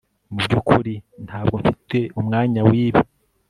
Mu 0.33 0.37
byukuri 0.45 0.93
ntabwo 1.25 1.55
mfite 1.61 1.99
umwanya 2.19 2.61
wibi 2.69 3.01